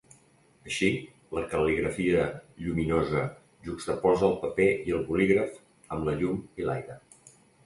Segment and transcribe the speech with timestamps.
[0.67, 0.87] Així,
[1.39, 2.23] la cal·ligrafia
[2.67, 3.27] lluminosa
[3.69, 5.61] juxtaposa el paper i el bolígraf
[5.99, 6.99] amb la llum i l’aire.